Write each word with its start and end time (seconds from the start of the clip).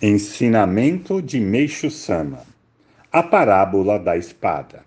Ensinamento 0.00 1.20
de 1.20 1.40
Meixo 1.40 1.90
Sama 1.90 2.44
A 3.10 3.20
parábola 3.20 3.98
da 3.98 4.16
espada. 4.16 4.84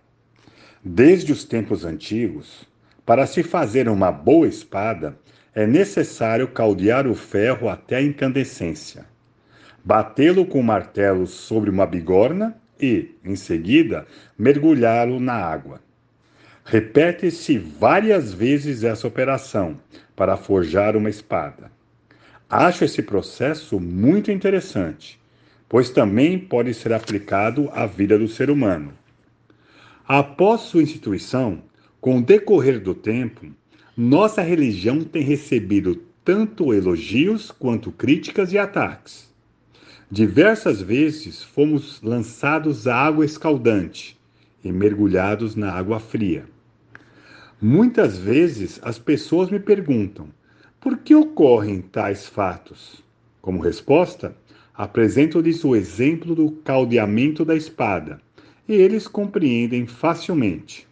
Desde 0.81 1.33
os 1.33 1.43
tempos 1.43 1.83
antigos, 1.83 2.65
para 3.05 3.27
se 3.27 3.43
fazer 3.43 3.89
uma 3.89 4.09
boa 4.09 4.47
espada, 4.47 5.19
é 5.53 5.67
necessário 5.67 6.47
caldear 6.47 7.07
o 7.07 7.13
ferro 7.13 7.67
até 7.67 7.97
a 7.97 8.01
incandescência, 8.01 9.05
batê-lo 9.83 10.45
com 10.45 10.63
martelo 10.63 11.27
sobre 11.27 11.69
uma 11.69 11.85
bigorna 11.85 12.55
e, 12.79 13.13
em 13.25 13.35
seguida, 13.35 14.07
mergulhá-lo 14.37 15.19
na 15.19 15.33
água. 15.33 15.81
Repete-se 16.63 17.57
várias 17.57 18.31
vezes 18.31 18.85
essa 18.85 19.09
operação 19.09 19.77
para 20.15 20.37
forjar 20.37 20.95
uma 20.95 21.09
espada. 21.09 21.69
Acho 22.51 22.83
esse 22.83 23.01
processo 23.01 23.79
muito 23.79 24.29
interessante, 24.29 25.17
pois 25.69 25.89
também 25.89 26.37
pode 26.37 26.73
ser 26.73 26.91
aplicado 26.91 27.69
à 27.71 27.85
vida 27.85 28.19
do 28.19 28.27
ser 28.27 28.49
humano. 28.49 28.91
Após 30.05 30.59
sua 30.59 30.83
instituição, 30.83 31.63
com 32.01 32.17
o 32.17 32.21
decorrer 32.21 32.81
do 32.81 32.93
tempo, 32.93 33.45
nossa 33.95 34.41
religião 34.41 35.01
tem 35.01 35.23
recebido 35.23 35.95
tanto 36.25 36.73
elogios 36.73 37.51
quanto 37.51 37.89
críticas 37.89 38.51
e 38.51 38.57
ataques. 38.57 39.31
Diversas 40.11 40.81
vezes 40.81 41.41
fomos 41.41 42.01
lançados 42.01 42.85
à 42.85 42.97
água 42.97 43.23
escaldante 43.23 44.19
e 44.61 44.73
mergulhados 44.73 45.55
na 45.55 45.71
água 45.71 46.01
fria. 46.01 46.43
Muitas 47.61 48.17
vezes 48.17 48.77
as 48.83 48.99
pessoas 48.99 49.49
me 49.49 49.59
perguntam 49.59 50.27
por 50.81 50.97
que 50.97 51.13
ocorrem 51.13 51.79
tais 51.79 52.25
fatos? 52.25 53.03
Como 53.39 53.61
resposta, 53.61 54.35
apresento-lhes 54.73 55.63
o 55.63 55.75
exemplo 55.75 56.33
do 56.33 56.51
caldeamento 56.51 57.45
da 57.45 57.55
espada, 57.55 58.19
e 58.67 58.73
eles 58.73 59.07
compreendem 59.07 59.85
facilmente. 59.85 60.87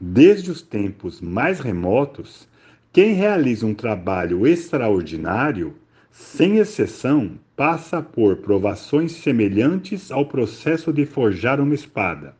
Desde 0.00 0.50
os 0.50 0.60
tempos 0.60 1.20
mais 1.20 1.60
remotos, 1.60 2.48
quem 2.92 3.14
realiza 3.14 3.64
um 3.64 3.74
trabalho 3.74 4.44
extraordinário, 4.44 5.76
sem 6.10 6.58
exceção, 6.58 7.38
passa 7.54 8.02
por 8.02 8.38
provações 8.38 9.12
semelhantes 9.12 10.10
ao 10.10 10.26
processo 10.26 10.92
de 10.92 11.06
forjar 11.06 11.60
uma 11.60 11.74
espada. 11.74 12.34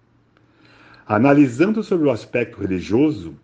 Analisando 1.07 1.85
sobre 1.85 2.09
o 2.09 2.11
aspecto 2.11 2.61
religioso, 2.61 3.37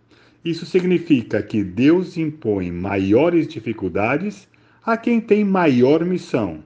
isso 0.49 0.65
significa 0.65 1.41
que 1.41 1.63
Deus 1.63 2.17
impõe 2.17 2.71
maiores 2.71 3.47
dificuldades 3.47 4.47
a 4.85 4.95
quem 4.95 5.19
tem 5.19 5.43
maior 5.43 6.05
missão. 6.05 6.63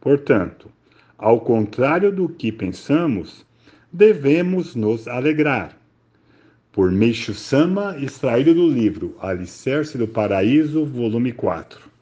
Portanto, 0.00 0.70
ao 1.18 1.40
contrário 1.40 2.12
do 2.12 2.28
que 2.28 2.52
pensamos, 2.52 3.44
devemos 3.92 4.74
nos 4.74 5.08
alegrar. 5.08 5.76
Por 6.70 6.92
Meixo 6.92 7.34
Sama, 7.34 7.96
extraído 7.98 8.54
do 8.54 8.68
livro 8.68 9.16
Alicerce 9.18 9.96
do 9.96 10.06
Paraíso, 10.06 10.84
volume 10.84 11.32
4. 11.32 11.95